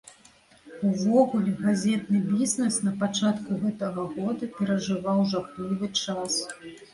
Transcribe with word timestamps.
Увогуле, 0.91 1.51
газетны 1.65 2.21
бізнес 2.31 2.77
на 2.87 2.93
пачатку 3.03 3.59
гэтага 3.67 4.07
года 4.17 4.51
перажываў 4.57 5.23
жахлівы 5.35 5.91
час. 6.03 6.41